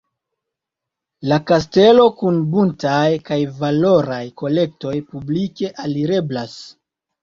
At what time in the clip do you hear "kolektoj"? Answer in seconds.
4.45-4.99